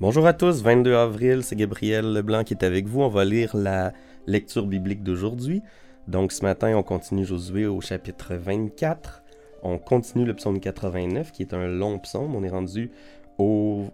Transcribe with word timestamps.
Bonjour 0.00 0.28
à 0.28 0.32
tous, 0.32 0.62
22 0.62 0.94
avril, 0.94 1.42
c'est 1.42 1.56
Gabriel 1.56 2.12
Leblanc 2.12 2.44
qui 2.44 2.54
est 2.54 2.62
avec 2.62 2.86
vous. 2.86 3.00
On 3.00 3.08
va 3.08 3.24
lire 3.24 3.56
la 3.56 3.92
lecture 4.28 4.64
biblique 4.64 5.02
d'aujourd'hui. 5.02 5.60
Donc 6.06 6.30
ce 6.30 6.42
matin, 6.42 6.72
on 6.76 6.84
continue 6.84 7.24
Josué 7.24 7.66
au 7.66 7.80
chapitre 7.80 8.36
24. 8.36 9.24
On 9.64 9.76
continue 9.76 10.24
le 10.24 10.34
psaume 10.34 10.60
89 10.60 11.32
qui 11.32 11.42
est 11.42 11.52
un 11.52 11.66
long 11.66 11.98
psaume. 11.98 12.36
On 12.36 12.44
est 12.44 12.48
rendu 12.48 12.92
au 13.38 13.86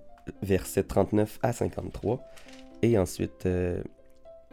verset 0.42 0.82
39 0.82 1.38
à 1.42 1.54
53. 1.54 2.22
Et 2.82 2.98
ensuite, 2.98 3.46
euh, 3.46 3.82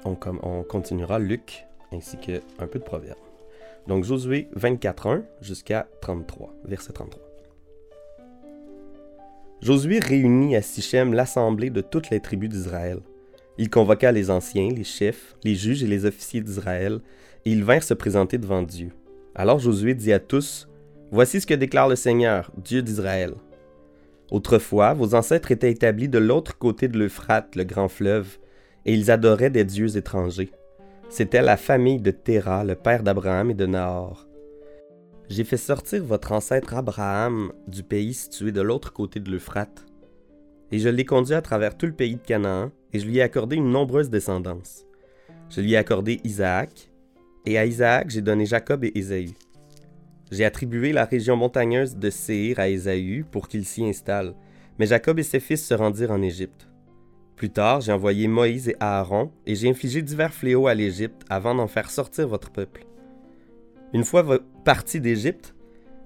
on, 0.05 0.15
on, 0.43 0.63
continuera 0.63 1.19
Luc 1.19 1.65
ainsi 1.91 2.15
qu'un 2.15 2.67
peu 2.67 2.79
de 2.79 2.85
proverbes. 2.85 3.17
Donc 3.87 4.05
Josué 4.05 4.47
24.1 4.55 5.23
jusqu'à 5.41 5.85
33, 5.99 6.53
verset 6.63 6.93
33. 6.93 7.30
Josué 9.61 9.99
réunit 9.99 10.55
à 10.55 10.63
Sichem 10.63 11.13
l'assemblée 11.13 11.69
de 11.69 11.81
toutes 11.81 12.09
les 12.09 12.19
tribus 12.19 12.49
d'Israël. 12.49 12.99
Il 13.59 13.69
convoqua 13.69 14.11
les 14.11 14.31
anciens, 14.31 14.69
les 14.69 14.83
chefs, 14.83 15.35
les 15.43 15.53
juges 15.53 15.83
et 15.83 15.87
les 15.87 16.05
officiers 16.05 16.41
d'Israël, 16.41 16.99
et 17.45 17.51
ils 17.51 17.63
vinrent 17.63 17.83
se 17.83 17.93
présenter 17.93 18.39
devant 18.39 18.63
Dieu. 18.63 18.89
Alors 19.35 19.59
Josué 19.59 19.93
dit 19.93 20.13
à 20.13 20.19
tous, 20.19 20.67
Voici 21.11 21.41
ce 21.41 21.45
que 21.45 21.53
déclare 21.53 21.89
le 21.89 21.95
Seigneur, 21.95 22.51
Dieu 22.57 22.81
d'Israël. 22.81 23.33
Autrefois, 24.31 24.93
vos 24.93 25.13
ancêtres 25.13 25.51
étaient 25.51 25.71
établis 25.71 26.09
de 26.09 26.17
l'autre 26.17 26.57
côté 26.57 26.87
de 26.87 26.97
l'Euphrate, 26.97 27.55
le 27.55 27.63
grand 27.63 27.89
fleuve, 27.89 28.39
et 28.85 28.93
ils 28.93 29.11
adoraient 29.11 29.49
des 29.51 29.65
dieux 29.65 29.95
étrangers. 29.95 30.51
C'était 31.09 31.41
la 31.41 31.57
famille 31.57 31.99
de 31.99 32.11
Téra, 32.11 32.63
le 32.63 32.75
père 32.75 33.03
d'Abraham 33.03 33.51
et 33.51 33.55
de 33.55 33.65
Nahor. 33.67 34.25
J'ai 35.31 35.45
fait 35.45 35.55
sortir 35.55 36.03
votre 36.03 36.33
ancêtre 36.33 36.73
Abraham 36.73 37.53
du 37.65 37.83
pays 37.83 38.13
situé 38.13 38.51
de 38.51 38.59
l'autre 38.59 38.91
côté 38.91 39.21
de 39.21 39.31
l'Euphrate, 39.31 39.85
et 40.73 40.79
je 40.79 40.89
l'ai 40.89 41.05
conduit 41.05 41.35
à 41.35 41.41
travers 41.41 41.77
tout 41.77 41.85
le 41.85 41.93
pays 41.93 42.17
de 42.17 42.21
Canaan, 42.21 42.69
et 42.91 42.99
je 42.99 43.05
lui 43.05 43.19
ai 43.19 43.21
accordé 43.21 43.55
une 43.55 43.69
nombreuse 43.69 44.09
descendance. 44.09 44.85
Je 45.49 45.61
lui 45.61 45.71
ai 45.71 45.77
accordé 45.77 46.19
Isaac, 46.25 46.91
et 47.45 47.57
à 47.57 47.65
Isaac 47.65 48.09
j'ai 48.09 48.21
donné 48.21 48.45
Jacob 48.45 48.83
et 48.83 48.91
Ésaü. 48.93 49.29
J'ai 50.33 50.43
attribué 50.43 50.91
la 50.91 51.05
région 51.05 51.37
montagneuse 51.37 51.95
de 51.95 52.09
Séir 52.09 52.59
à 52.59 52.67
Ésaü 52.67 53.23
pour 53.31 53.47
qu'il 53.47 53.63
s'y 53.63 53.85
installe, 53.85 54.35
mais 54.79 54.85
Jacob 54.85 55.17
et 55.17 55.23
ses 55.23 55.39
fils 55.39 55.65
se 55.65 55.73
rendirent 55.73 56.11
en 56.11 56.21
Égypte. 56.21 56.67
Plus 57.37 57.51
tard, 57.51 57.79
j'ai 57.79 57.93
envoyé 57.93 58.27
Moïse 58.27 58.67
et 58.67 58.75
Aaron, 58.81 59.31
et 59.45 59.55
j'ai 59.55 59.69
infligé 59.69 60.01
divers 60.01 60.33
fléaux 60.33 60.67
à 60.67 60.73
l'Égypte 60.73 61.21
avant 61.29 61.55
d'en 61.55 61.67
faire 61.67 61.89
sortir 61.89 62.27
votre 62.27 62.51
peuple. 62.51 62.85
Une 63.93 64.03
fois 64.05 64.23
partis 64.63 65.01
d'Égypte, 65.01 65.55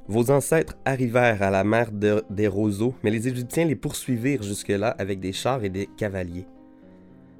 vos 0.08 0.30
ancêtres 0.30 0.78
arrivèrent 0.86 1.42
à 1.42 1.50
la 1.50 1.64
mer 1.64 1.92
des 1.92 2.48
roseaux, 2.48 2.94
mais 3.03 3.09
les 3.09 3.28
Égyptiens 3.28 3.66
les 3.66 3.75
poursuivirent 3.75 4.44
jusque-là 4.44 4.89
avec 5.00 5.20
des 5.20 5.34
chars 5.34 5.64
et 5.64 5.70
des 5.70 5.89
cavaliers. 5.97 6.45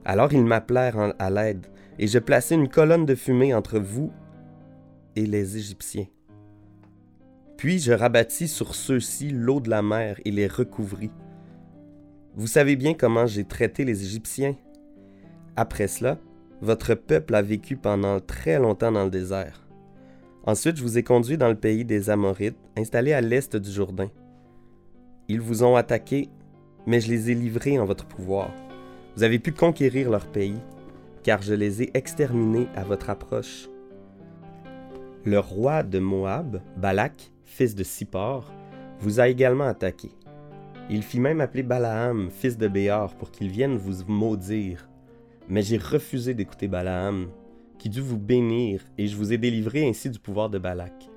Alors 0.03 0.33
ils 0.33 0.44
m'appelèrent 0.44 1.13
à 1.19 1.30
l'aide, 1.30 1.67
et 1.99 2.07
je 2.07 2.19
plaçai 2.19 2.55
une 2.55 2.69
colonne 2.69 3.05
de 3.05 3.16
fumée 3.16 3.53
entre 3.53 3.80
vous 3.80 4.11
et 5.16 5.25
les 5.25 5.57
Égyptiens. 5.57 6.07
Puis 7.57 7.79
je 7.79 7.94
rabattis 7.94 8.47
sur 8.47 8.75
ceux-ci 8.75 9.29
l'eau 9.29 9.59
de 9.59 9.69
la 9.69 9.81
mer 9.81 10.19
et 10.25 10.31
les 10.31 10.47
recouvris. 10.47 11.11
Vous 12.35 12.47
savez 12.47 12.75
bien 12.75 12.94
comment 12.94 13.27
j'ai 13.27 13.45
traité 13.45 13.85
les 13.85 14.03
Égyptiens. 14.03 14.55
Après 15.55 15.88
cela, 15.88 16.17
votre 16.61 16.95
peuple 16.95 17.33
a 17.35 17.41
vécu 17.41 17.77
pendant 17.77 18.19
très 18.19 18.59
longtemps 18.59 18.91
dans 18.91 19.05
le 19.05 19.09
désert. 19.09 19.64
Ensuite, 20.47 20.77
je 20.77 20.83
vous 20.83 20.99
ai 20.99 21.03
conduit 21.03 21.38
dans 21.38 21.49
le 21.49 21.55
pays 21.55 21.85
des 21.85 22.11
Amorites, 22.11 22.57
installé 22.77 23.13
à 23.13 23.21
l'est 23.21 23.55
du 23.55 23.71
Jourdain. 23.71 24.11
Ils 25.27 25.41
vous 25.41 25.63
ont 25.63 25.75
attaqué, 25.75 26.29
mais 26.85 26.99
je 26.99 27.09
les 27.09 27.31
ai 27.31 27.33
livrés 27.33 27.79
en 27.79 27.85
votre 27.85 28.05
pouvoir. 28.05 28.51
Vous 29.16 29.23
avez 29.23 29.39
pu 29.39 29.51
conquérir 29.51 30.11
leur 30.11 30.27
pays, 30.27 30.59
car 31.23 31.41
je 31.41 31.55
les 31.55 31.81
ai 31.81 31.91
exterminés 31.95 32.67
à 32.75 32.83
votre 32.83 33.09
approche. 33.09 33.67
Le 35.23 35.39
roi 35.39 35.81
de 35.81 35.97
Moab, 35.97 36.61
Balak, 36.78 37.31
fils 37.44 37.73
de 37.73 37.84
Sippor, 37.84 38.51
vous 39.00 39.19
a 39.19 39.28
également 39.28 39.66
attaqué. 39.66 40.11
Il 40.91 41.01
fit 41.01 41.19
même 41.19 41.41
appeler 41.41 41.63
Balaam, 41.63 42.29
fils 42.29 42.55
de 42.55 42.67
Béor, 42.67 43.16
pour 43.16 43.31
qu'il 43.31 43.50
vienne 43.50 43.78
vous 43.78 44.05
maudire. 44.07 44.88
Mais 45.50 45.63
j'ai 45.63 45.78
refusé 45.78 46.35
d'écouter 46.35 46.67
Balaam, 46.67 47.29
qui 47.85 47.90
dut 47.91 48.01
vous 48.01 48.18
bénir, 48.18 48.81
et 48.97 49.06
je 49.06 49.16
vous 49.16 49.31
ai 49.31 49.38
délivré 49.38 49.88
ainsi 49.88 50.09
du 50.09 50.18
pouvoir 50.18 50.50
de 50.50 50.57
Balak. 50.57 51.07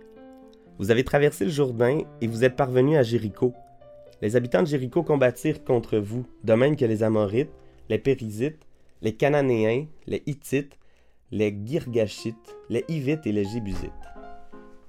Vous 0.79 0.91
avez 0.91 1.03
traversé 1.03 1.47
le 1.47 1.51
Jourdain 1.51 2.01
et 2.21 2.27
vous 2.27 2.45
êtes 2.45 2.57
parvenu 2.57 2.99
à 2.99 3.03
Jéricho. 3.03 3.55
Les 4.21 4.37
habitants 4.37 4.61
de 4.61 4.67
Jéricho 4.67 5.03
combattirent 5.03 5.65
contre 5.65 5.97
vous, 5.97 6.27
de 6.45 6.53
même 6.53 6.77
que 6.77 6.85
les 6.85 7.03
Amorites, 7.03 7.49
les 7.89 7.97
Périsites, 7.97 8.67
les 9.01 9.15
Cananéens, 9.15 9.87
les 10.07 10.23
Hittites, 10.27 10.79
les 11.31 11.59
Girgashites, 11.65 12.55
les 12.69 12.85
Hivites 12.87 13.27
et 13.27 13.33
les 13.33 13.47
Jébusites. 13.47 13.91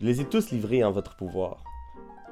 Je 0.02 0.06
les 0.06 0.20
ai 0.20 0.26
tous 0.26 0.52
livrés 0.52 0.84
en 0.84 0.92
votre 0.92 1.16
pouvoir. 1.16 1.64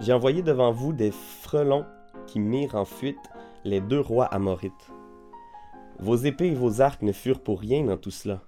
J'ai 0.02 0.12
envoyé 0.12 0.42
devant 0.42 0.74
vous 0.74 0.92
des 0.92 1.12
frelons 1.12 1.86
qui 2.26 2.42
mirent 2.42 2.76
en 2.76 2.84
fuite 2.84 3.16
les 3.64 3.80
deux 3.80 4.02
rois 4.02 4.26
amorites. 4.26 4.92
Vos 6.00 6.18
épées 6.18 6.48
et 6.48 6.54
vos 6.54 6.82
arcs 6.82 7.02
ne 7.02 7.14
furent 7.14 7.40
pour 7.40 7.62
rien 7.62 7.86
dans 7.86 7.98
tout 7.98 8.12
cela. 8.12 8.42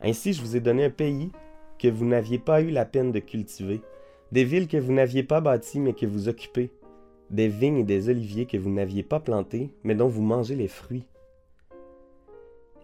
Ainsi 0.00 0.32
je 0.32 0.40
vous 0.40 0.56
ai 0.56 0.60
donné 0.60 0.84
un 0.84 0.90
pays 0.90 1.30
que 1.78 1.88
vous 1.88 2.04
n'aviez 2.04 2.38
pas 2.38 2.62
eu 2.62 2.70
la 2.70 2.84
peine 2.84 3.12
de 3.12 3.18
cultiver, 3.18 3.80
des 4.32 4.44
villes 4.44 4.68
que 4.68 4.76
vous 4.76 4.92
n'aviez 4.92 5.22
pas 5.22 5.40
bâties 5.40 5.80
mais 5.80 5.92
que 5.92 6.06
vous 6.06 6.28
occupez, 6.28 6.70
des 7.30 7.48
vignes 7.48 7.78
et 7.78 7.84
des 7.84 8.08
oliviers 8.08 8.46
que 8.46 8.56
vous 8.56 8.70
n'aviez 8.70 9.02
pas 9.02 9.20
plantés 9.20 9.70
mais 9.82 9.94
dont 9.94 10.08
vous 10.08 10.22
mangez 10.22 10.54
les 10.54 10.68
fruits. 10.68 11.04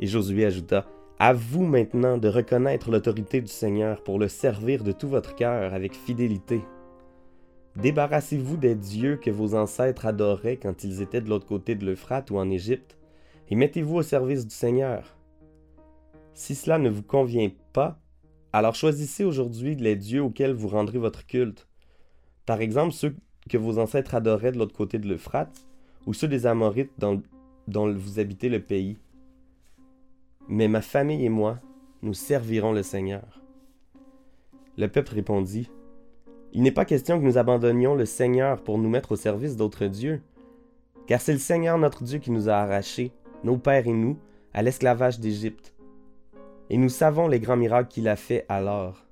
Et 0.01 0.07
Josué 0.07 0.45
ajouta, 0.45 0.87
À 1.19 1.33
vous 1.33 1.65
maintenant 1.65 2.19
de 2.19 2.29
reconnaître 2.29 2.91
l'autorité 2.91 3.41
du 3.41 3.53
Seigneur 3.53 4.03
pour 4.03 4.19
le 4.19 4.29
servir 4.29 4.83
de 4.83 4.93
tout 4.93 5.09
votre 5.09 5.37
cœur 5.37 5.73
avec 5.73 5.95
fidélité. 5.95 6.63
Débarrassez-vous 7.77 8.57
des 8.57 8.75
dieux 8.75 9.17
que 9.17 9.31
vos 9.31 9.55
ancêtres 9.55 10.07
adoraient 10.07 10.57
quand 10.57 10.85
ils 10.85 11.01
étaient 11.03 11.21
de 11.21 11.29
l'autre 11.29 11.47
côté 11.47 11.75
de 11.75 11.85
l'Euphrate 11.85 12.31
ou 12.31 12.39
en 12.39 12.51
Égypte, 12.51 12.97
et 13.51 13.57
mettez-vous 13.57 13.97
au 13.97 14.03
service 14.03 14.47
du 14.47 14.55
Seigneur. 14.55 15.17
Si 16.35 16.57
cela 16.57 16.79
ne 16.79 16.91
vous 16.91 17.05
convient 17.05 17.51
pas, 17.73 18.01
alors 18.53 18.75
choisissez 18.75 19.25
aujourd'hui 19.25 19.77
les 19.77 19.95
dieux 19.95 20.21
auxquels 20.21 20.53
vous 20.53 20.67
rendrez 20.67 20.99
votre 20.99 21.27
culte. 21.27 21.69
Par 22.45 22.61
exemple, 22.61 22.93
ceux 22.93 23.15
que 23.49 23.57
vos 23.57 23.79
ancêtres 23.79 24.17
adoraient 24.17 24.51
de 24.51 24.59
l'autre 24.59 24.77
côté 24.77 24.99
de 24.99 25.09
l'Euphrate, 25.09 25.65
ou 26.07 26.13
ceux 26.13 26.27
des 26.27 26.47
Amorites 26.47 26.93
dont, 26.99 27.23
vous 27.69 28.19
habitez 28.19 28.49
le 28.49 28.61
pays. 28.61 28.99
Mais 30.49 30.67
ma 30.67 30.83
famille 30.83 31.25
et 31.25 31.31
moi, 31.31 31.59
nous 32.03 32.15
servirons 32.15 32.73
le 32.73 32.83
Seigneur. 32.83 33.41
Le 34.77 34.89
peuple 34.89 35.15
répondit, 35.15 35.71
Il 36.53 36.63
n'est 36.63 36.73
pas 36.73 36.85
question 36.85 37.19
que 37.19 37.25
nous 37.25 37.39
abandonnions 37.39 37.95
le 37.95 38.07
Seigneur 38.07 38.63
pour 38.63 38.79
nous 38.79 38.91
mettre 38.91 39.13
au 39.13 39.17
service 39.17 39.57
d'autres 39.57 39.87
dieux, 39.87 40.21
car 41.07 41.21
c'est 41.21 41.33
le 41.33 41.39
Seigneur 41.39 41.79
notre 41.79 42.03
Dieu 42.03 42.19
qui 42.19 42.33
nous 42.33 42.49
a 42.49 42.55
arrachés, 42.55 43.13
nos 43.45 43.57
pères 43.57 43.87
et 43.87 43.93
nous, 43.93 44.19
à 44.53 44.63
l'esclavage 44.63 45.21
d'Égypte 45.21 45.74
et 46.71 46.77
nous 46.77 46.89
savons 46.89 47.29
les 47.29 47.41
grands 47.41 47.57
miracles 47.57 47.89
qu'il 47.89 48.09
a 48.09 48.17
fait 48.17 48.47
alors. 48.49 49.05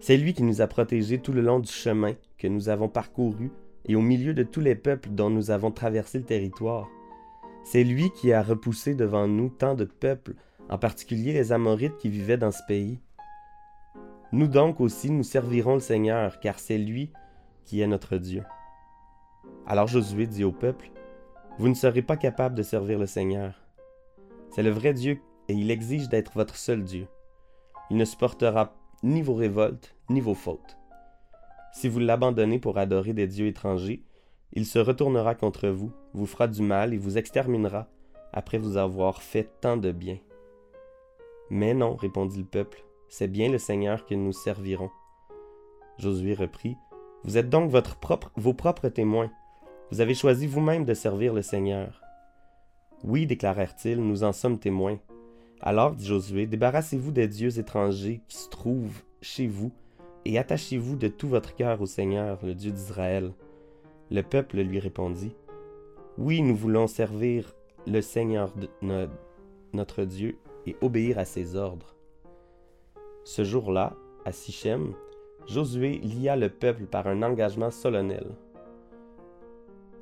C'est 0.00 0.16
lui 0.16 0.34
qui 0.34 0.42
nous 0.42 0.60
a 0.60 0.66
protégés 0.66 1.18
tout 1.18 1.32
le 1.32 1.40
long 1.40 1.58
du 1.58 1.72
chemin 1.72 2.14
que 2.38 2.46
nous 2.46 2.68
avons 2.68 2.88
parcouru 2.88 3.50
et 3.86 3.96
au 3.96 4.00
milieu 4.00 4.34
de 4.34 4.42
tous 4.42 4.60
les 4.60 4.74
peuples 4.74 5.08
dont 5.10 5.30
nous 5.30 5.50
avons 5.50 5.70
traversé 5.70 6.18
le 6.18 6.24
territoire. 6.24 6.88
C'est 7.64 7.84
lui 7.84 8.10
qui 8.10 8.32
a 8.32 8.42
repoussé 8.42 8.94
devant 8.94 9.26
nous 9.26 9.48
tant 9.48 9.74
de 9.74 9.84
peuples, 9.84 10.34
en 10.68 10.78
particulier 10.78 11.32
les 11.32 11.52
Amorites 11.52 11.96
qui 11.96 12.08
vivaient 12.08 12.36
dans 12.36 12.52
ce 12.52 12.62
pays. 12.68 13.00
Nous 14.32 14.48
donc 14.48 14.80
aussi 14.80 15.10
nous 15.10 15.22
servirons 15.22 15.74
le 15.74 15.80
Seigneur, 15.80 16.40
car 16.40 16.58
c'est 16.58 16.78
lui 16.78 17.12
qui 17.64 17.80
est 17.80 17.86
notre 17.86 18.18
Dieu. 18.18 18.44
Alors 19.66 19.88
Josué 19.88 20.26
dit 20.26 20.44
au 20.44 20.52
peuple, 20.52 20.90
Vous 21.58 21.68
ne 21.68 21.74
serez 21.74 22.02
pas 22.02 22.16
capable 22.16 22.54
de 22.54 22.62
servir 22.62 22.98
le 22.98 23.06
Seigneur. 23.06 23.54
C'est 24.50 24.62
le 24.62 24.70
vrai 24.70 24.92
Dieu 24.92 25.20
et 25.48 25.54
il 25.54 25.70
exige 25.70 26.08
d'être 26.08 26.32
votre 26.34 26.56
seul 26.56 26.82
Dieu. 26.82 27.06
Il 27.90 27.96
ne 27.96 28.04
supportera 28.04 28.74
ni 29.02 29.22
vos 29.22 29.34
révoltes, 29.34 29.94
ni 30.10 30.20
vos 30.20 30.34
fautes. 30.34 30.76
Si 31.72 31.88
vous 31.88 31.98
l'abandonnez 31.98 32.58
pour 32.58 32.78
adorer 32.78 33.12
des 33.12 33.26
dieux 33.26 33.46
étrangers, 33.46 34.02
il 34.52 34.64
se 34.64 34.78
retournera 34.78 35.34
contre 35.34 35.68
vous, 35.68 35.92
vous 36.14 36.26
fera 36.26 36.48
du 36.48 36.62
mal 36.62 36.94
et 36.94 36.98
vous 36.98 37.18
exterminera 37.18 37.88
après 38.32 38.58
vous 38.58 38.76
avoir 38.76 39.22
fait 39.22 39.50
tant 39.60 39.76
de 39.76 39.92
bien. 39.92 40.18
Mais 41.50 41.74
non, 41.74 41.94
répondit 41.94 42.38
le 42.38 42.44
peuple, 42.44 42.84
c'est 43.08 43.28
bien 43.28 43.50
le 43.50 43.58
Seigneur 43.58 44.06
que 44.06 44.14
nous 44.14 44.32
servirons. 44.32 44.90
Josué 45.98 46.34
reprit, 46.34 46.76
Vous 47.24 47.38
êtes 47.38 47.48
donc 47.48 47.70
votre 47.70 47.96
propre, 47.96 48.30
vos 48.36 48.54
propres 48.54 48.88
témoins. 48.88 49.30
Vous 49.90 50.00
avez 50.00 50.14
choisi 50.14 50.46
vous-même 50.46 50.84
de 50.84 50.94
servir 50.94 51.32
le 51.32 51.42
Seigneur. 51.42 52.02
Oui, 53.04 53.26
déclarèrent-ils, 53.26 54.00
nous 54.00 54.24
en 54.24 54.32
sommes 54.32 54.58
témoins. 54.58 54.98
Alors, 55.60 55.94
dit 55.94 56.06
Josué, 56.06 56.46
débarrassez-vous 56.46 57.10
des 57.10 57.28
dieux 57.28 57.58
étrangers 57.58 58.20
qui 58.28 58.36
se 58.36 58.48
trouvent 58.48 59.02
chez 59.20 59.46
vous, 59.46 59.72
et 60.24 60.38
attachez-vous 60.38 60.96
de 60.96 61.08
tout 61.08 61.28
votre 61.28 61.54
cœur 61.54 61.80
au 61.80 61.86
Seigneur, 61.86 62.38
le 62.44 62.54
Dieu 62.54 62.70
d'Israël. 62.70 63.32
Le 64.10 64.22
peuple 64.22 64.58
lui 64.58 64.78
répondit, 64.78 65.34
Oui, 66.18 66.42
nous 66.42 66.56
voulons 66.56 66.86
servir 66.86 67.54
le 67.86 68.00
Seigneur 68.00 68.52
notre 69.72 70.04
Dieu 70.04 70.36
et 70.66 70.76
obéir 70.80 71.18
à 71.18 71.24
ses 71.24 71.56
ordres. 71.56 71.96
Ce 73.24 73.44
jour-là, 73.44 73.94
à 74.24 74.32
Sichem, 74.32 74.94
Josué 75.46 75.98
lia 75.98 76.36
le 76.36 76.48
peuple 76.48 76.86
par 76.86 77.06
un 77.06 77.22
engagement 77.22 77.70
solennel. 77.70 78.26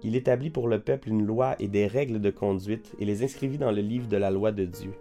Il 0.02 0.16
établit 0.16 0.50
pour 0.50 0.68
le 0.68 0.80
peuple 0.80 1.10
une 1.10 1.24
loi 1.24 1.54
et 1.58 1.68
des 1.68 1.86
règles 1.86 2.20
de 2.20 2.30
conduite 2.30 2.94
et 2.98 3.04
les 3.04 3.22
inscrivit 3.22 3.58
dans 3.58 3.72
le 3.72 3.80
livre 3.80 4.08
de 4.08 4.16
la 4.16 4.30
loi 4.30 4.52
de 4.52 4.64
Dieu. 4.64 4.92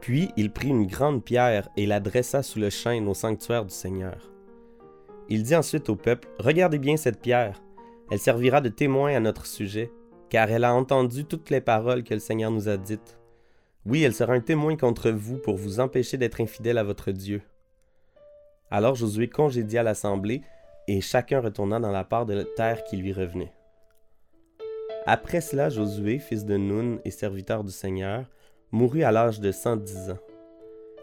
Puis 0.00 0.30
il 0.36 0.52
prit 0.52 0.68
une 0.68 0.86
grande 0.86 1.24
pierre 1.24 1.68
et 1.76 1.86
la 1.86 2.00
dressa 2.00 2.42
sous 2.42 2.58
le 2.58 2.70
chêne 2.70 3.08
au 3.08 3.14
sanctuaire 3.14 3.64
du 3.64 3.74
Seigneur. 3.74 4.30
Il 5.28 5.42
dit 5.42 5.54
ensuite 5.54 5.88
au 5.88 5.96
peuple, 5.96 6.28
Regardez 6.38 6.78
bien 6.78 6.96
cette 6.96 7.20
pierre, 7.20 7.60
elle 8.10 8.18
servira 8.18 8.60
de 8.60 8.68
témoin 8.68 9.14
à 9.14 9.20
notre 9.20 9.46
sujet, 9.46 9.92
car 10.28 10.50
elle 10.50 10.64
a 10.64 10.74
entendu 10.74 11.24
toutes 11.24 11.50
les 11.50 11.60
paroles 11.60 12.02
que 12.02 12.14
le 12.14 12.20
Seigneur 12.20 12.50
nous 12.50 12.68
a 12.68 12.76
dites. 12.76 13.18
Oui, 13.86 14.02
elle 14.02 14.14
sera 14.14 14.32
un 14.32 14.40
témoin 14.40 14.76
contre 14.76 15.10
vous 15.10 15.38
pour 15.38 15.56
vous 15.56 15.80
empêcher 15.80 16.16
d'être 16.16 16.40
infidèle 16.40 16.78
à 16.78 16.84
votre 16.84 17.12
Dieu. 17.12 17.42
Alors 18.70 18.94
Josué 18.96 19.28
congédia 19.28 19.82
l'assemblée, 19.82 20.42
et 20.88 21.00
chacun 21.00 21.40
retourna 21.40 21.78
dans 21.78 21.92
la 21.92 22.04
part 22.04 22.26
de 22.26 22.34
la 22.34 22.44
terre 22.44 22.82
qui 22.84 22.96
lui 22.96 23.12
revenait. 23.12 23.52
Après 25.06 25.40
cela, 25.40 25.68
Josué, 25.68 26.18
fils 26.18 26.44
de 26.44 26.56
Nun 26.56 26.98
et 27.04 27.10
serviteur 27.10 27.62
du 27.62 27.70
Seigneur, 27.70 28.26
mourut 28.72 29.02
à 29.02 29.12
l'âge 29.12 29.40
de 29.40 29.52
110 29.52 30.10
ans. 30.10 30.18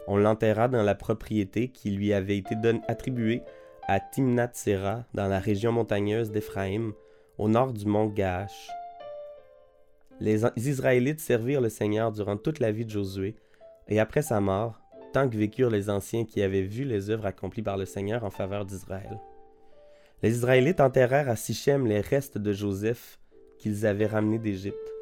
On 0.06 0.16
l'enterra 0.16 0.68
dans 0.68 0.82
la 0.82 0.94
propriété 0.94 1.68
qui 1.68 1.90
lui 1.90 2.12
avait 2.12 2.38
été 2.38 2.54
attribuée 2.88 3.42
à 3.86 4.00
Timnath-Sera, 4.00 5.04
dans 5.14 5.28
la 5.28 5.38
région 5.38 5.72
montagneuse 5.72 6.30
d'Éphraïm, 6.30 6.92
au 7.38 7.48
nord 7.48 7.72
du 7.72 7.86
mont 7.86 8.06
Gaash. 8.06 8.68
Les 10.20 10.44
Israélites 10.56 11.20
servirent 11.20 11.60
le 11.60 11.68
Seigneur 11.68 12.12
durant 12.12 12.36
toute 12.36 12.58
la 12.58 12.72
vie 12.72 12.84
de 12.84 12.90
Josué, 12.90 13.36
et 13.88 14.00
après 14.00 14.22
sa 14.22 14.40
mort, 14.40 14.80
tant 15.12 15.28
que 15.28 15.36
vécurent 15.36 15.70
les 15.70 15.88
anciens 15.88 16.24
qui 16.24 16.42
avaient 16.42 16.62
vu 16.62 16.84
les 16.84 17.10
œuvres 17.10 17.26
accomplies 17.26 17.62
par 17.62 17.76
le 17.76 17.86
Seigneur 17.86 18.24
en 18.24 18.30
faveur 18.30 18.66
d'Israël. 18.66 19.18
Les 20.22 20.32
Israélites 20.36 20.80
enterrèrent 20.80 21.28
à 21.28 21.36
Sichem 21.36 21.86
les 21.86 22.00
restes 22.00 22.38
de 22.38 22.52
Joseph 22.52 23.18
qu'ils 23.58 23.86
avaient 23.86 24.06
ramenés 24.06 24.38
d'Égypte. 24.38 24.97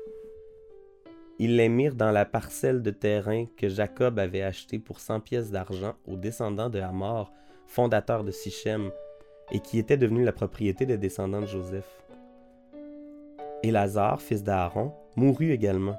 Ils 1.39 1.57
les 1.57 1.69
mirent 1.69 1.95
dans 1.95 2.13
la 2.13 2.25
parcelle 2.25 2.83
de 2.83 2.91
terrain 2.91 3.45
que 3.59 3.69
Jacob 3.69 4.19
avait 4.19 4.43
achetée 4.43 4.79
pour 4.79 5.01
cent 5.01 5.21
pièces 5.21 5.51
d'argent 5.51 5.95
aux 6.07 6.17
descendants 6.17 6.71
de 6.71 6.81
Hamor, 6.81 7.31
fondateur 7.67 8.25
de 8.25 8.31
Sichem, 8.31 8.91
et 9.53 9.61
qui 9.61 9.79
était 9.79 9.99
devenu 9.99 10.25
la 10.25 10.33
propriété 10.33 10.87
des 10.87 10.97
descendants 10.97 11.43
de 11.43 11.47
Joseph. 11.47 12.03
Et 13.63 13.71
Lazare, 13.71 14.23
fils 14.23 14.43
d'Aaron, 14.43 14.95
mourut 15.15 15.53
également. 15.53 15.97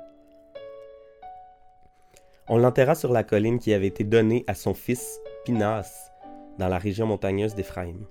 On 2.48 2.58
l'enterra 2.58 2.96
sur 2.96 3.12
la 3.12 3.24
colline 3.24 3.60
qui 3.60 3.74
avait 3.74 3.88
été 3.88 4.04
donnée 4.04 4.44
à 4.48 4.56
son 4.56 4.74
fils 4.74 5.20
Pinas, 5.46 6.12
dans 6.58 6.68
la 6.68 6.78
région 6.80 7.06
montagneuse 7.06 7.54
d'Éphraïm. 7.54 8.06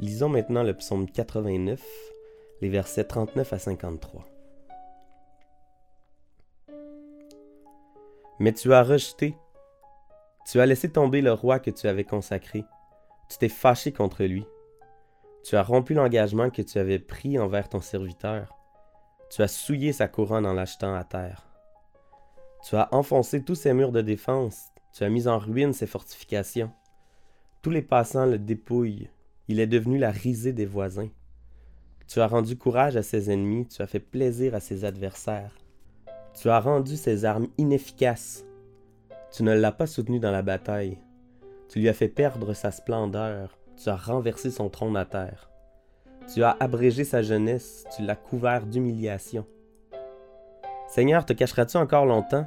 Lisons 0.00 0.30
maintenant 0.30 0.62
le 0.62 0.72
psaume 0.72 1.06
89, 1.06 1.84
les 2.62 2.70
versets 2.70 3.04
39 3.04 3.52
à 3.52 3.58
53. 3.58 4.24
Mais 8.38 8.54
tu 8.54 8.72
as 8.72 8.82
rejeté, 8.82 9.36
tu 10.46 10.58
as 10.58 10.64
laissé 10.64 10.90
tomber 10.90 11.20
le 11.20 11.34
roi 11.34 11.58
que 11.58 11.70
tu 11.70 11.86
avais 11.86 12.04
consacré, 12.04 12.64
tu 13.28 13.36
t'es 13.36 13.50
fâché 13.50 13.92
contre 13.92 14.24
lui, 14.24 14.46
tu 15.44 15.56
as 15.56 15.62
rompu 15.62 15.92
l'engagement 15.92 16.48
que 16.48 16.62
tu 16.62 16.78
avais 16.78 16.98
pris 16.98 17.38
envers 17.38 17.68
ton 17.68 17.82
serviteur, 17.82 18.56
tu 19.28 19.42
as 19.42 19.48
souillé 19.48 19.92
sa 19.92 20.08
couronne 20.08 20.46
en 20.46 20.54
l'achetant 20.54 20.94
à 20.94 21.04
terre. 21.04 21.46
Tu 22.66 22.74
as 22.74 22.88
enfoncé 22.94 23.44
tous 23.44 23.54
ses 23.54 23.74
murs 23.74 23.92
de 23.92 24.00
défense, 24.00 24.70
tu 24.94 25.04
as 25.04 25.10
mis 25.10 25.28
en 25.28 25.36
ruine 25.36 25.74
ses 25.74 25.86
fortifications. 25.86 26.72
Tous 27.60 27.68
les 27.68 27.82
passants 27.82 28.24
le 28.24 28.38
dépouillent, 28.38 29.10
il 29.50 29.58
est 29.58 29.66
devenu 29.66 29.98
la 29.98 30.12
risée 30.12 30.52
des 30.52 30.64
voisins. 30.64 31.08
Tu 32.06 32.20
as 32.20 32.28
rendu 32.28 32.56
courage 32.56 32.96
à 32.96 33.02
ses 33.02 33.32
ennemis, 33.32 33.66
tu 33.66 33.82
as 33.82 33.88
fait 33.88 33.98
plaisir 33.98 34.54
à 34.54 34.60
ses 34.60 34.84
adversaires. 34.84 35.56
Tu 36.40 36.48
as 36.48 36.60
rendu 36.60 36.96
ses 36.96 37.24
armes 37.24 37.48
inefficaces. 37.58 38.44
Tu 39.32 39.42
ne 39.42 39.52
l'as 39.52 39.72
pas 39.72 39.88
soutenu 39.88 40.20
dans 40.20 40.30
la 40.30 40.42
bataille. 40.42 40.98
Tu 41.68 41.80
lui 41.80 41.88
as 41.88 41.94
fait 41.94 42.06
perdre 42.06 42.54
sa 42.54 42.70
splendeur, 42.70 43.58
tu 43.76 43.88
as 43.88 43.96
renversé 43.96 44.52
son 44.52 44.68
trône 44.68 44.96
à 44.96 45.04
terre. 45.04 45.50
Tu 46.32 46.44
as 46.44 46.56
abrégé 46.60 47.02
sa 47.02 47.20
jeunesse, 47.20 47.84
tu 47.96 48.02
l'as 48.02 48.14
couvert 48.14 48.64
d'humiliation. 48.66 49.44
Seigneur, 50.86 51.26
te 51.26 51.32
cacheras-tu 51.32 51.76
encore 51.76 52.06
longtemps? 52.06 52.46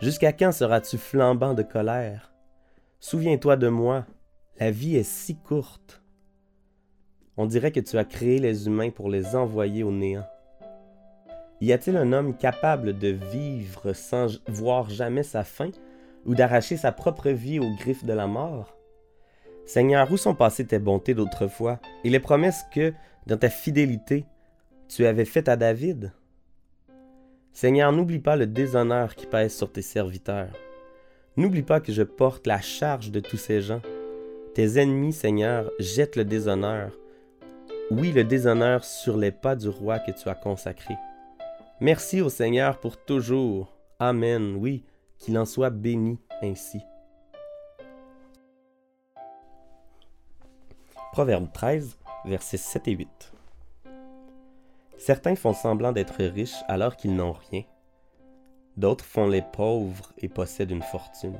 Jusqu'à 0.00 0.32
quand 0.32 0.52
seras-tu 0.52 0.96
flambant 0.96 1.52
de 1.52 1.62
colère? 1.62 2.32
Souviens-toi 2.98 3.56
de 3.56 3.68
moi, 3.68 4.06
la 4.58 4.70
vie 4.70 4.96
est 4.96 5.02
si 5.02 5.36
courte. 5.36 6.02
On 7.36 7.46
dirait 7.46 7.72
que 7.72 7.80
tu 7.80 7.96
as 7.96 8.04
créé 8.04 8.38
les 8.38 8.66
humains 8.66 8.90
pour 8.90 9.08
les 9.08 9.34
envoyer 9.34 9.82
au 9.82 9.90
néant. 9.90 10.26
Y 11.60 11.72
a-t-il 11.72 11.96
un 11.96 12.12
homme 12.12 12.36
capable 12.36 12.98
de 12.98 13.08
vivre 13.08 13.92
sans 13.92 14.26
voir 14.48 14.90
jamais 14.90 15.22
sa 15.22 15.44
fin 15.44 15.70
ou 16.26 16.34
d'arracher 16.34 16.76
sa 16.76 16.92
propre 16.92 17.30
vie 17.30 17.58
aux 17.58 17.74
griffes 17.76 18.04
de 18.04 18.12
la 18.12 18.26
mort? 18.26 18.76
Seigneur, 19.64 20.10
où 20.12 20.16
sont 20.16 20.34
passées 20.34 20.66
tes 20.66 20.78
bontés 20.78 21.14
d'autrefois 21.14 21.80
et 22.04 22.10
les 22.10 22.20
promesses 22.20 22.64
que, 22.74 22.92
dans 23.26 23.38
ta 23.38 23.48
fidélité, 23.48 24.26
tu 24.88 25.06
avais 25.06 25.24
faites 25.24 25.48
à 25.48 25.56
David? 25.56 26.12
Seigneur, 27.52 27.92
n'oublie 27.92 28.18
pas 28.18 28.36
le 28.36 28.46
déshonneur 28.46 29.14
qui 29.14 29.26
pèse 29.26 29.54
sur 29.54 29.70
tes 29.70 29.82
serviteurs. 29.82 30.52
N'oublie 31.36 31.62
pas 31.62 31.80
que 31.80 31.92
je 31.92 32.02
porte 32.02 32.46
la 32.46 32.60
charge 32.60 33.10
de 33.10 33.20
tous 33.20 33.36
ces 33.38 33.62
gens 33.62 33.80
tes 34.54 34.78
ennemis, 34.78 35.12
Seigneur, 35.12 35.70
jettent 35.78 36.16
le 36.16 36.24
déshonneur. 36.24 36.92
Oui, 37.90 38.12
le 38.12 38.24
déshonneur 38.24 38.84
sur 38.84 39.16
les 39.16 39.32
pas 39.32 39.56
du 39.56 39.68
roi 39.68 39.98
que 39.98 40.10
tu 40.10 40.28
as 40.28 40.34
consacré. 40.34 40.94
Merci 41.80 42.20
au 42.20 42.28
Seigneur 42.28 42.78
pour 42.78 42.96
toujours. 42.96 43.74
Amen. 43.98 44.56
Oui, 44.56 44.84
qu'il 45.18 45.38
en 45.38 45.46
soit 45.46 45.70
béni 45.70 46.18
ainsi. 46.42 46.80
Proverbe 51.12 51.50
13, 51.52 51.98
versets 52.24 52.56
7 52.56 52.88
et 52.88 52.92
8. 52.92 53.32
Certains 54.98 55.34
font 55.34 55.52
semblant 55.52 55.92
d'être 55.92 56.22
riches 56.22 56.62
alors 56.68 56.96
qu'ils 56.96 57.16
n'ont 57.16 57.36
rien. 57.50 57.62
D'autres 58.76 59.04
font 59.04 59.28
les 59.28 59.42
pauvres 59.42 60.12
et 60.18 60.28
possèdent 60.28 60.70
une 60.70 60.82
fortune. 60.82 61.38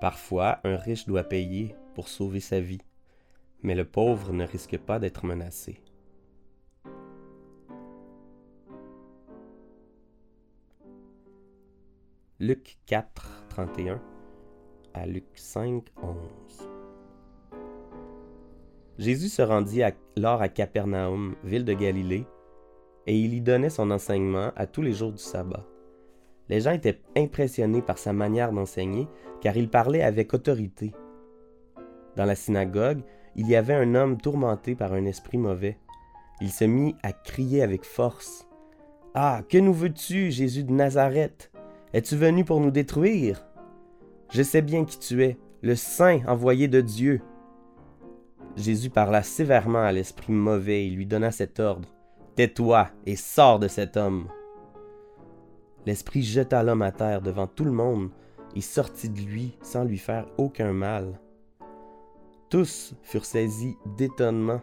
Parfois, 0.00 0.58
un 0.64 0.76
riche 0.76 1.06
doit 1.06 1.24
payer 1.24 1.74
pour 1.94 2.08
sauver 2.08 2.40
sa 2.40 2.60
vie, 2.60 2.82
mais 3.62 3.74
le 3.74 3.84
pauvre 3.84 4.32
ne 4.32 4.44
risque 4.44 4.78
pas 4.78 4.98
d'être 4.98 5.24
menacé. 5.24 5.80
Luc 12.40 12.76
4, 12.86 13.46
31 13.48 14.02
à 14.92 15.06
Luc 15.06 15.24
5, 15.34 15.82
11. 16.02 16.68
Jésus 18.98 19.28
se 19.28 19.42
rendit 19.42 19.82
alors 19.82 20.40
à 20.40 20.48
Capernaum, 20.48 21.34
ville 21.42 21.64
de 21.64 21.72
Galilée, 21.72 22.26
et 23.06 23.18
il 23.18 23.34
y 23.34 23.40
donnait 23.40 23.70
son 23.70 23.90
enseignement 23.90 24.52
à 24.56 24.66
tous 24.66 24.82
les 24.82 24.92
jours 24.92 25.12
du 25.12 25.18
sabbat. 25.18 25.64
Les 26.48 26.60
gens 26.60 26.72
étaient 26.72 27.00
impressionnés 27.16 27.82
par 27.82 27.98
sa 27.98 28.12
manière 28.12 28.52
d'enseigner, 28.52 29.08
car 29.40 29.56
il 29.56 29.68
parlait 29.68 30.02
avec 30.02 30.34
autorité. 30.34 30.92
Dans 32.16 32.24
la 32.24 32.36
synagogue, 32.36 33.02
il 33.36 33.48
y 33.48 33.56
avait 33.56 33.74
un 33.74 33.94
homme 33.94 34.16
tourmenté 34.16 34.74
par 34.74 34.92
un 34.92 35.04
esprit 35.04 35.38
mauvais. 35.38 35.78
Il 36.40 36.50
se 36.50 36.64
mit 36.64 36.94
à 37.02 37.12
crier 37.12 37.62
avec 37.62 37.84
force. 37.84 38.46
Ah, 39.14 39.42
que 39.48 39.58
nous 39.58 39.74
veux-tu, 39.74 40.30
Jésus 40.30 40.64
de 40.64 40.72
Nazareth? 40.72 41.50
Es-tu 41.92 42.16
venu 42.16 42.44
pour 42.44 42.60
nous 42.60 42.70
détruire? 42.70 43.46
Je 44.30 44.42
sais 44.42 44.62
bien 44.62 44.84
qui 44.84 44.98
tu 44.98 45.22
es, 45.22 45.38
le 45.62 45.76
Saint 45.76 46.20
envoyé 46.26 46.68
de 46.68 46.80
Dieu. 46.80 47.20
Jésus 48.56 48.90
parla 48.90 49.22
sévèrement 49.22 49.82
à 49.82 49.92
l'esprit 49.92 50.32
mauvais 50.32 50.86
et 50.86 50.90
lui 50.90 51.06
donna 51.06 51.30
cet 51.30 51.60
ordre. 51.60 51.88
Tais-toi 52.34 52.88
et 53.06 53.16
sors 53.16 53.58
de 53.58 53.68
cet 53.68 53.96
homme. 53.96 54.28
L'esprit 55.86 56.22
jeta 56.22 56.62
l'homme 56.62 56.82
à 56.82 56.92
terre 56.92 57.22
devant 57.22 57.46
tout 57.46 57.64
le 57.64 57.70
monde 57.70 58.10
et 58.56 58.60
sortit 58.60 59.08
de 59.08 59.20
lui 59.20 59.56
sans 59.62 59.84
lui 59.84 59.98
faire 59.98 60.26
aucun 60.38 60.72
mal. 60.72 61.20
Tous 62.54 62.94
furent 63.02 63.24
saisis 63.24 63.76
d'étonnement 63.96 64.62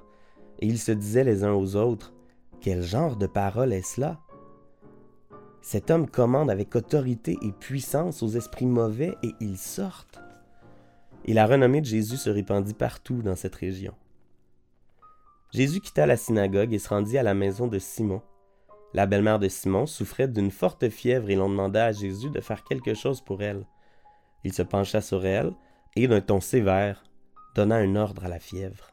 et 0.60 0.65
ils 0.65 0.79
se 0.79 0.93
disaient 0.93 1.25
les 1.25 1.43
uns 1.43 1.51
aux 1.51 1.75
autres 1.75 2.13
Quel 2.62 2.81
genre 2.81 3.17
de 3.17 3.27
parole 3.27 3.74
est 3.74 3.86
cela? 3.86 4.21
Cet 5.62 5.91
homme 5.91 6.10
commande 6.10 6.50
avec 6.50 6.74
autorité 6.74 7.38
et 7.41 7.51
puissance 7.51 8.24
aux 8.24 8.29
esprits 8.29 8.65
mauvais 8.65 9.17
et 9.24 9.33
ils 9.41 9.57
sortent. 9.57 10.21
et 11.25 11.33
la 11.33 11.45
renommée 11.45 11.81
de 11.81 11.86
Jésus 11.86 12.15
se 12.15 12.29
répandit 12.29 12.74
partout 12.74 13.21
dans 13.21 13.36
cette 13.36 13.55
région. 13.55 13.93
Jésus 15.51 15.81
quitta 15.81 16.05
la 16.05 16.15
synagogue 16.15 16.71
et 16.71 16.79
se 16.79 16.88
rendit 16.88 17.17
à 17.17 17.24
la 17.24 17.33
maison 17.33 17.67
de 17.67 17.77
Simon. 17.77 18.21
La 18.93 19.05
belle-mère 19.05 19.38
de 19.38 19.50
Simon 19.50 19.86
souffrait 19.86 20.29
d'une 20.29 20.51
forte 20.51 20.88
fièvre 20.88 21.29
et 21.29 21.36
l'on 21.36 21.50
demanda 21.50 21.88
à 21.88 21.91
Jésus 21.91 22.29
de 22.29 22.39
faire 22.39 22.63
quelque 22.63 22.93
chose 22.93 23.19
pour 23.19 23.41
elle. 23.41 23.65
Il 24.45 24.53
se 24.53 24.63
pencha 24.63 25.01
sur 25.01 25.25
elle 25.25 25.51
et, 25.98 26.07
d'un 26.07 26.21
ton 26.21 26.39
sévère, 26.39 27.03
donna 27.53 27.75
un 27.75 27.96
ordre 27.96 28.25
à 28.25 28.29
la 28.29 28.39
fièvre. 28.39 28.91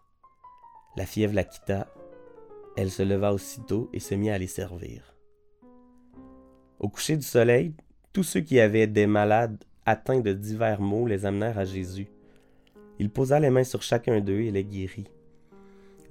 La 0.96 1.06
fièvre 1.06 1.34
la 1.34 1.44
quitta, 1.44 1.86
elle 2.76 2.90
se 2.90 3.02
leva 3.02 3.32
aussitôt 3.32 3.88
et 3.92 4.00
se 4.00 4.14
mit 4.14 4.30
à 4.30 4.38
les 4.38 4.46
servir. 4.46 5.14
Au 6.80 6.88
coucher 6.88 7.16
du 7.16 7.26
soleil, 7.26 7.74
tous 8.12 8.24
ceux 8.24 8.40
qui 8.40 8.58
avaient 8.58 8.86
des 8.86 9.06
malades 9.06 9.62
atteints 9.86 10.20
de 10.20 10.32
divers 10.32 10.80
maux 10.80 11.06
les 11.06 11.24
amenèrent 11.24 11.58
à 11.58 11.64
Jésus. 11.64 12.08
Il 12.98 13.10
posa 13.10 13.38
les 13.38 13.50
mains 13.50 13.64
sur 13.64 13.82
chacun 13.82 14.20
d'eux 14.20 14.40
et 14.40 14.50
les 14.50 14.64
guérit. 14.64 15.08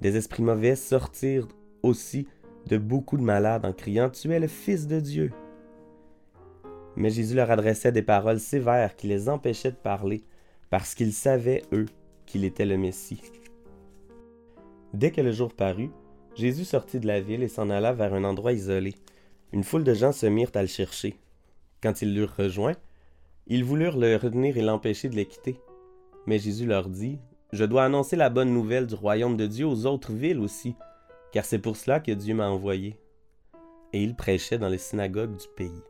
Des 0.00 0.16
esprits 0.16 0.42
mauvais 0.42 0.76
sortirent 0.76 1.48
aussi 1.82 2.26
de 2.66 2.78
beaucoup 2.78 3.16
de 3.16 3.22
malades 3.22 3.66
en 3.66 3.72
criant 3.72 4.10
Tu 4.10 4.32
es 4.32 4.40
le 4.40 4.46
Fils 4.48 4.86
de 4.86 5.00
Dieu. 5.00 5.32
Mais 6.96 7.10
Jésus 7.10 7.34
leur 7.34 7.50
adressait 7.50 7.92
des 7.92 8.02
paroles 8.02 8.40
sévères 8.40 8.96
qui 8.96 9.06
les 9.06 9.28
empêchaient 9.28 9.70
de 9.70 9.76
parler, 9.76 10.24
parce 10.70 10.94
qu'ils 10.94 11.12
savaient, 11.12 11.62
eux, 11.72 11.86
qu'il 12.28 12.44
était 12.44 12.66
le 12.66 12.76
Messie. 12.76 13.22
Dès 14.94 15.10
que 15.10 15.20
le 15.20 15.32
jour 15.32 15.52
parut, 15.52 15.90
Jésus 16.36 16.64
sortit 16.64 17.00
de 17.00 17.06
la 17.06 17.20
ville 17.20 17.42
et 17.42 17.48
s'en 17.48 17.70
alla 17.70 17.92
vers 17.92 18.14
un 18.14 18.22
endroit 18.22 18.52
isolé. 18.52 18.94
Une 19.52 19.64
foule 19.64 19.82
de 19.82 19.94
gens 19.94 20.12
se 20.12 20.26
mirent 20.26 20.52
à 20.54 20.62
le 20.62 20.68
chercher. 20.68 21.16
Quand 21.82 22.02
ils 22.02 22.14
l'eurent 22.14 22.36
rejoint, 22.36 22.76
ils 23.46 23.64
voulurent 23.64 23.96
le 23.96 24.16
retenir 24.16 24.56
et 24.56 24.62
l'empêcher 24.62 25.08
de 25.08 25.16
les 25.16 25.26
quitter. 25.26 25.58
Mais 26.26 26.38
Jésus 26.38 26.66
leur 26.66 26.88
dit, 26.88 27.18
Je 27.52 27.64
dois 27.64 27.84
annoncer 27.84 28.14
la 28.14 28.30
bonne 28.30 28.52
nouvelle 28.52 28.86
du 28.86 28.94
royaume 28.94 29.36
de 29.36 29.46
Dieu 29.46 29.66
aux 29.66 29.86
autres 29.86 30.12
villes 30.12 30.38
aussi, 30.38 30.76
car 31.32 31.44
c'est 31.44 31.58
pour 31.58 31.76
cela 31.76 31.98
que 31.98 32.12
Dieu 32.12 32.34
m'a 32.34 32.48
envoyé. 32.48 32.96
Et 33.92 34.02
il 34.02 34.14
prêchait 34.14 34.58
dans 34.58 34.68
les 34.68 34.78
synagogues 34.78 35.36
du 35.36 35.46
pays. 35.56 35.82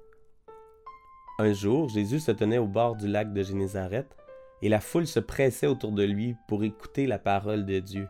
Un 1.40 1.52
jour, 1.52 1.88
Jésus 1.88 2.20
se 2.20 2.32
tenait 2.32 2.58
au 2.58 2.66
bord 2.66 2.96
du 2.96 3.08
lac 3.08 3.32
de 3.32 3.42
Génézareth, 3.42 4.16
et 4.62 4.68
la 4.68 4.80
foule 4.80 5.06
se 5.06 5.20
pressait 5.20 5.66
autour 5.66 5.92
de 5.92 6.02
lui 6.02 6.36
pour 6.46 6.64
écouter 6.64 7.06
la 7.06 7.18
parole 7.18 7.64
de 7.64 7.78
Dieu. 7.78 8.08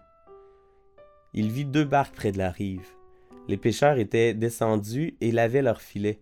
Il 1.34 1.50
vit 1.50 1.64
deux 1.64 1.84
barques 1.84 2.14
près 2.14 2.32
de 2.32 2.38
la 2.38 2.50
rive. 2.50 2.86
Les 3.48 3.56
pêcheurs 3.56 3.98
étaient 3.98 4.34
descendus 4.34 5.16
et 5.20 5.30
lavaient 5.30 5.62
leurs 5.62 5.80
filets. 5.80 6.20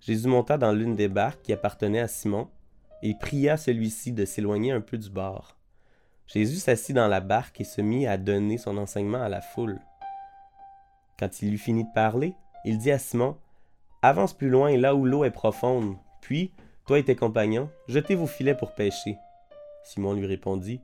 Jésus 0.00 0.28
monta 0.28 0.58
dans 0.58 0.72
l'une 0.72 0.96
des 0.96 1.08
barques 1.08 1.42
qui 1.42 1.52
appartenait 1.52 2.00
à 2.00 2.08
Simon, 2.08 2.48
et 3.02 3.14
pria 3.14 3.56
celui-ci 3.56 4.12
de 4.12 4.24
s'éloigner 4.24 4.72
un 4.72 4.80
peu 4.80 4.96
du 4.96 5.10
bord. 5.10 5.56
Jésus 6.26 6.56
s'assit 6.56 6.94
dans 6.94 7.08
la 7.08 7.20
barque 7.20 7.60
et 7.60 7.64
se 7.64 7.80
mit 7.80 8.06
à 8.06 8.16
donner 8.16 8.58
son 8.58 8.76
enseignement 8.78 9.22
à 9.22 9.28
la 9.28 9.40
foule. 9.40 9.80
Quand 11.18 11.42
il 11.42 11.54
eut 11.54 11.58
fini 11.58 11.84
de 11.84 11.92
parler, 11.94 12.34
il 12.64 12.78
dit 12.78 12.90
à 12.90 12.98
Simon, 12.98 13.36
Avance 14.02 14.34
plus 14.34 14.48
loin 14.48 14.76
là 14.76 14.94
où 14.94 15.04
l'eau 15.04 15.24
est 15.24 15.30
profonde, 15.30 15.96
puis, 16.20 16.52
toi 16.86 16.98
et 16.98 17.04
tes 17.04 17.14
compagnons, 17.14 17.70
jetez 17.86 18.14
vos 18.14 18.26
filets 18.26 18.56
pour 18.56 18.74
pêcher. 18.74 19.16
Simon 19.84 20.14
lui 20.14 20.26
répondit, 20.26 20.80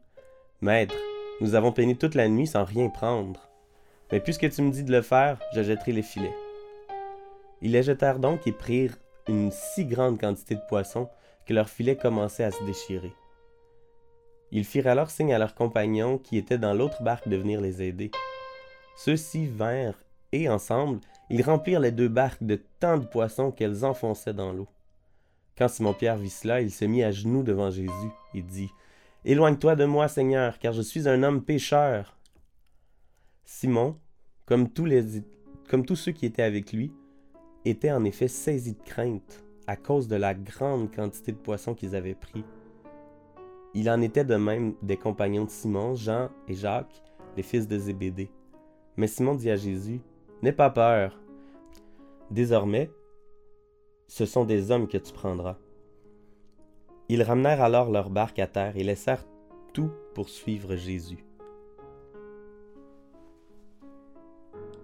Maître, 0.60 0.94
nous 1.40 1.54
avons 1.54 1.72
peiné 1.72 1.96
toute 1.96 2.14
la 2.14 2.28
nuit 2.28 2.46
sans 2.46 2.64
rien 2.64 2.88
prendre. 2.88 3.48
Mais 4.10 4.20
puisque 4.20 4.50
tu 4.50 4.62
me 4.62 4.70
dis 4.70 4.82
de 4.82 4.92
le 4.92 5.02
faire, 5.02 5.38
je 5.54 5.62
jetterai 5.62 5.92
les 5.92 6.02
filets. 6.02 6.34
Ils 7.60 7.72
les 7.72 7.82
jetèrent 7.82 8.18
donc 8.18 8.46
et 8.46 8.52
prirent 8.52 8.96
une 9.28 9.50
si 9.50 9.84
grande 9.84 10.18
quantité 10.18 10.54
de 10.54 10.66
poissons 10.68 11.08
que 11.46 11.54
leurs 11.54 11.68
filets 11.68 11.96
commençaient 11.96 12.44
à 12.44 12.50
se 12.50 12.64
déchirer. 12.64 13.12
Ils 14.50 14.64
firent 14.64 14.86
alors 14.86 15.10
signe 15.10 15.34
à 15.34 15.38
leurs 15.38 15.54
compagnons 15.54 16.18
qui 16.18 16.38
étaient 16.38 16.58
dans 16.58 16.74
l'autre 16.74 17.02
barque 17.02 17.28
de 17.28 17.36
venir 17.36 17.60
les 17.60 17.82
aider. 17.82 18.10
Ceux-ci 18.96 19.46
vinrent, 19.46 19.98
et 20.32 20.48
ensemble, 20.48 21.00
ils 21.30 21.42
remplirent 21.42 21.80
les 21.80 21.92
deux 21.92 22.08
barques 22.08 22.42
de 22.42 22.60
tant 22.80 22.98
de 22.98 23.06
poissons 23.06 23.50
qu'elles 23.50 23.84
enfonçaient 23.84 24.34
dans 24.34 24.52
l'eau. 24.52 24.68
Quand 25.56 25.68
Simon-Pierre 25.68 26.16
vit 26.16 26.30
cela, 26.30 26.60
il 26.60 26.70
se 26.70 26.84
mit 26.84 27.02
à 27.02 27.10
genoux 27.10 27.42
devant 27.42 27.70
Jésus 27.70 28.10
et 28.34 28.42
dit 28.42 28.70
Éloigne-toi 29.24 29.74
de 29.74 29.84
moi, 29.84 30.06
Seigneur, 30.06 30.58
car 30.58 30.72
je 30.72 30.82
suis 30.82 31.08
un 31.08 31.22
homme 31.22 31.42
pécheur. 31.42 32.16
Simon, 33.44 33.98
comme 34.46 34.70
tous, 34.70 35.96
ceux 35.96 36.12
qui 36.12 36.26
étaient 36.26 36.42
avec 36.42 36.72
lui, 36.72 36.92
était 37.64 37.90
en 37.90 38.04
effet 38.04 38.28
saisi 38.28 38.74
de 38.74 38.82
crainte 38.82 39.44
à 39.66 39.76
cause 39.76 40.06
de 40.06 40.16
la 40.16 40.34
grande 40.34 40.94
quantité 40.94 41.32
de 41.32 41.36
poissons 41.36 41.74
qu'ils 41.74 41.96
avaient 41.96 42.14
pris. 42.14 42.44
Il 43.74 43.90
en 43.90 44.00
était 44.00 44.24
de 44.24 44.36
même 44.36 44.74
des 44.82 44.96
compagnons 44.96 45.44
de 45.44 45.50
Simon, 45.50 45.94
Jean 45.94 46.30
et 46.46 46.54
Jacques, 46.54 47.02
les 47.36 47.42
fils 47.42 47.66
de 47.66 47.76
Zébédée. 47.76 48.30
Mais 48.96 49.08
Simon 49.08 49.34
dit 49.34 49.50
à 49.50 49.56
Jésus, 49.56 50.00
N'aie 50.42 50.52
pas 50.52 50.70
peur. 50.70 51.20
Désormais, 52.30 52.90
ce 54.06 54.24
sont 54.24 54.44
des 54.44 54.70
hommes 54.70 54.88
que 54.88 54.98
tu 54.98 55.12
prendras. 55.12 55.58
Ils 57.08 57.22
ramenèrent 57.22 57.62
alors 57.62 57.90
leur 57.90 58.10
barque 58.10 58.38
à 58.38 58.46
terre 58.46 58.76
et 58.76 58.84
laissèrent 58.84 59.24
tout 59.72 59.90
pour 60.14 60.28
suivre 60.28 60.76
Jésus. 60.76 61.24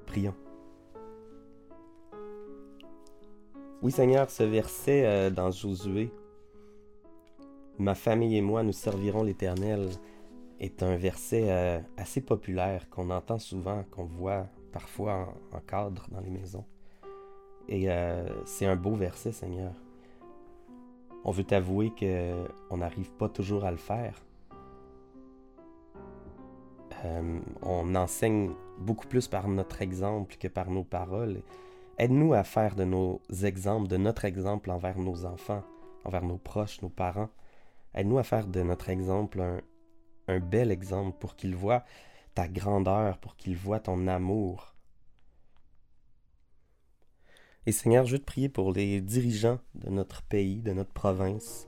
Prions. 0.07 0.35
Oui 3.83 3.93
Seigneur, 3.93 4.31
ce 4.31 4.43
verset 4.43 5.05
euh, 5.05 5.31
dans 5.31 5.51
Josué, 5.51 6.11
Ma 7.79 7.97
famille 7.97 8.37
et 8.37 8.41
moi 8.41 8.63
nous 8.63 8.73
servirons 8.73 9.25
l'Éternel, 9.25 9.91
est 10.61 10.83
un 10.85 10.97
verset 10.97 11.51
euh, 11.51 11.81
assez 11.97 12.21
populaire 12.21 12.89
qu'on 12.89 13.11
entend 13.11 13.39
souvent, 13.39 13.85
qu'on 13.91 14.05
voit 14.05 14.47
parfois 14.73 15.35
en, 15.53 15.61
cadre 15.61 16.07
dans 16.11 16.21
les 16.21 16.31
maisons. 16.31 16.65
Et 17.69 17.91
euh, 17.91 18.29
c'est 18.47 18.67
un 18.67 18.77
beau 18.77 18.95
verset, 18.95 19.33
Seigneur. 19.33 19.73
On 21.25 21.31
veut 21.31 21.45
t'avouer 21.45 21.91
qu'on 21.99 22.77
n'arrive 22.77 23.11
pas 23.13 23.29
toujours 23.29 23.65
à 23.65 23.71
le 23.71 23.77
faire. 23.77 24.25
on 27.63 27.95
enseigne 27.95 28.53
beaucoup 28.79 29.07
plus 29.07 29.29
par 29.29 29.47
notre 29.49 29.83
exemple 29.83 30.37
que 30.37 30.49
par 30.49 30.71
nos 30.71 30.85
paroles. 30.85 31.43
Aide-nous 31.99 32.35
à 32.35 32.43
faire 32.43 32.75
de 32.75 32.85
nos 32.85 33.21
exemples, 33.45 33.89
de 33.89 33.97
notre 33.97 34.25
exemple 34.25 34.71
envers 34.71 34.99
nos 34.99 35.27
enfants, 35.27 35.63
envers 36.05 36.25
nos 36.25 36.39
proches, 36.39 36.83
nos 36.83 36.89
parents. 36.89 37.29
Aide-nous 37.95 38.19
à 38.19 38.25
faire 38.25 38.47
de 38.47 38.63
notre 38.63 38.89
exemple 38.89 39.41
un, 40.27 40.41
bel 40.41 40.73
exemple 40.73 41.17
pour 41.21 41.37
qu'ils 41.37 41.55
voient 41.55 41.85
ta 42.35 42.49
grandeur, 42.49 43.19
pour 43.19 43.37
qu'ils 43.37 43.57
voient 43.57 43.79
ton 43.79 44.09
amour. 44.09 44.74
Et 47.67 47.73
Seigneur, 47.73 48.05
je 48.05 48.13
veux 48.13 48.19
te 48.19 48.27
prier 48.27 48.51
pour 48.51 48.75
les 48.75 49.01
dirigeants 49.01 49.59
de 49.75 49.89
notre 49.89 50.23
pays, 50.23 50.61
de 50.61 50.75
notre 50.75 50.93
province. 50.93 51.67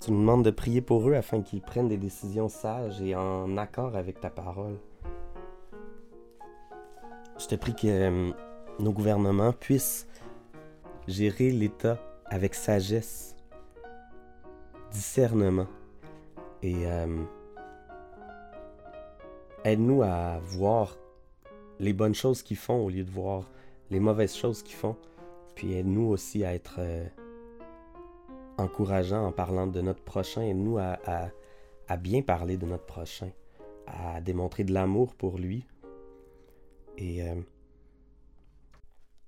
Tu 0.00 0.12
nous 0.12 0.20
demandes 0.20 0.44
de 0.44 0.52
prier 0.52 0.80
pour 0.80 1.08
eux 1.08 1.14
afin 1.14 1.42
qu'ils 1.42 1.62
prennent 1.62 1.88
des 1.88 1.96
décisions 1.96 2.48
sages 2.48 3.02
et 3.02 3.16
en 3.16 3.56
accord 3.56 3.96
avec 3.96 4.20
ta 4.20 4.30
parole. 4.30 4.78
Je 7.40 7.46
te 7.46 7.56
prie 7.56 7.74
que 7.74 7.88
euh, 7.88 8.30
nos 8.78 8.92
gouvernements 8.92 9.52
puissent 9.52 10.06
gérer 11.08 11.50
l'État 11.50 11.98
avec 12.26 12.54
sagesse, 12.54 13.34
discernement 14.92 15.66
et 16.62 16.86
euh, 16.86 17.24
aide-nous 19.64 20.02
à 20.02 20.38
voir 20.44 20.96
les 21.80 21.94
bonnes 21.94 22.14
choses 22.14 22.44
qu'ils 22.44 22.58
font 22.58 22.84
au 22.84 22.90
lieu 22.90 23.02
de 23.02 23.10
voir 23.10 23.50
les 23.90 24.00
mauvaises 24.00 24.34
choses 24.34 24.62
qu'ils 24.62 24.76
font. 24.76 24.96
Puis 25.54 25.74
aide-nous 25.74 26.06
aussi 26.08 26.44
à 26.44 26.54
être 26.54 26.76
euh, 26.78 27.06
encourageants 28.56 29.26
en 29.26 29.32
parlant 29.32 29.66
de 29.66 29.80
notre 29.80 30.02
prochain. 30.02 30.42
Aide-nous 30.42 30.78
à, 30.78 30.98
à, 31.88 31.96
bien 31.96 32.22
parler 32.22 32.56
de 32.56 32.66
notre 32.66 32.86
prochain, 32.86 33.30
à 33.86 34.20
démontrer 34.20 34.64
de 34.64 34.72
l'amour 34.72 35.14
pour 35.14 35.38
lui. 35.38 35.66
Et 36.96 37.22
euh, 37.22 37.34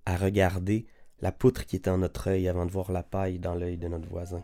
à 0.07 0.17
regarder 0.17 0.87
la 1.21 1.33
poutre 1.33 1.65
qui 1.65 1.77
était 1.77 1.91
en 1.91 1.99
notre 1.99 2.29
œil 2.29 2.49
avant 2.49 2.67
de 2.67 2.71
voir 2.71 2.91
la 2.93 3.03
paille 3.03 3.39
dans 3.39 3.55
l'œil 3.55 3.79
de 3.79 3.89
notre 3.89 4.09
voisin. 4.09 4.43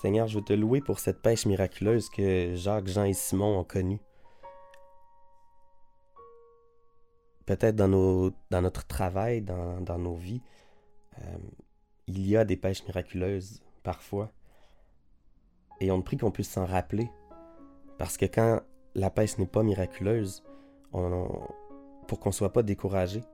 Seigneur, 0.00 0.26
je 0.26 0.38
veux 0.38 0.44
te 0.44 0.52
louer 0.52 0.82
pour 0.82 0.98
cette 0.98 1.22
pêche 1.22 1.46
miraculeuse 1.46 2.10
que 2.10 2.54
Jacques, 2.54 2.88
Jean 2.88 3.04
et 3.04 3.14
Simon 3.14 3.58
ont 3.58 3.64
connue. 3.64 4.00
Peut-être 7.46 7.76
dans, 7.76 7.88
notre 7.88 8.86
travail, 8.86 9.42
dans, 9.42 9.98
nos 9.98 10.14
vies, 10.14 10.42
euh, 11.18 11.36
il 12.06 12.26
y 12.26 12.36
a 12.36 12.44
des 12.44 12.56
pêches 12.56 12.84
miraculeuses 12.86 13.62
parfois. 13.82 14.32
Et 15.80 15.90
on 15.90 16.00
prie 16.02 16.16
qu'on 16.16 16.30
puisse 16.30 16.50
s'en 16.50 16.64
rappeler. 16.64 17.10
Parce 17.98 18.16
que 18.16 18.24
quand 18.24 18.60
la 18.94 19.10
pêche 19.10 19.38
n'est 19.38 19.46
pas 19.46 19.62
miraculeuse, 19.62 20.42
pour 20.90 22.20
qu'on 22.20 22.28
ne 22.28 22.34
soit 22.34 22.52
pas 22.52 22.62
découragé, 22.62 23.24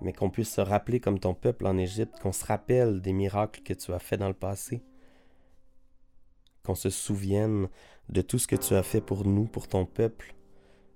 mais 0.00 0.12
qu'on 0.12 0.30
puisse 0.30 0.52
se 0.52 0.60
rappeler 0.60 1.00
comme 1.00 1.18
ton 1.18 1.34
peuple 1.34 1.66
en 1.66 1.76
Égypte, 1.78 2.18
qu'on 2.20 2.32
se 2.32 2.44
rappelle 2.44 3.00
des 3.00 3.12
miracles 3.12 3.62
que 3.62 3.74
tu 3.74 3.92
as 3.92 3.98
faits 3.98 4.20
dans 4.20 4.28
le 4.28 4.34
passé, 4.34 4.82
qu'on 6.64 6.74
se 6.74 6.90
souvienne 6.90 7.68
de 8.08 8.22
tout 8.22 8.38
ce 8.38 8.46
que 8.46 8.56
tu 8.56 8.74
as 8.74 8.82
fait 8.82 9.00
pour 9.00 9.26
nous, 9.26 9.44
pour 9.44 9.68
ton 9.68 9.86
peuple, 9.86 10.34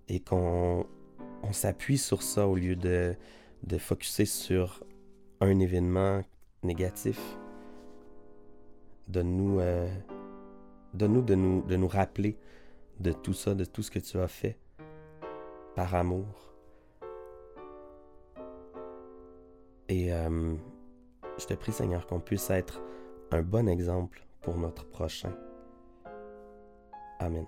et 0.08 0.20
qu'on 0.20 0.86
on, 1.48 1.52
s'appuie 1.52 1.98
sur 1.98 2.22
ça 2.22 2.46
au 2.46 2.56
lieu 2.56 2.76
de, 2.76 3.14
de 3.62 3.78
focuser 3.78 4.24
sur 4.24 4.84
un 5.40 5.58
événement 5.58 6.22
négatif. 6.62 7.20
Donne-nous 9.08 9.60
euh, 9.60 9.88
donne-nous 10.94 11.22
de 11.22 11.34
nous, 11.34 11.62
de 11.62 11.76
nous 11.76 11.88
rappeler 11.88 12.36
de 13.00 13.12
tout 13.12 13.34
ça, 13.34 13.54
de 13.54 13.64
tout 13.64 13.82
ce 13.82 13.90
que 13.90 13.98
tu 13.98 14.18
as 14.18 14.28
fait 14.28 14.58
par 15.74 15.94
amour. 15.94 16.54
Et 19.88 20.12
euh, 20.12 20.54
je 21.38 21.46
te 21.46 21.54
prie, 21.54 21.72
Seigneur, 21.72 22.06
qu'on 22.06 22.20
puisse 22.20 22.50
être 22.50 22.82
un 23.30 23.42
bon 23.42 23.68
exemple 23.68 24.26
pour 24.40 24.56
notre 24.56 24.86
prochain. 24.86 25.32
Amen. 27.20 27.46